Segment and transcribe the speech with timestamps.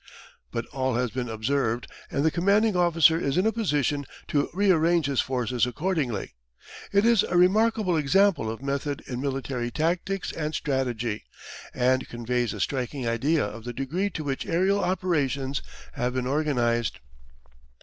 [0.51, 4.71] But all has been observed, and the commanding officer is in a position to re
[4.71, 6.33] arrange his forces accordingly.
[6.91, 11.23] It is a remarkable example of method in military tactics and strategy,
[11.71, 15.61] and conveys a striking idea of the degree to which aerial operations
[15.93, 16.99] have been organised.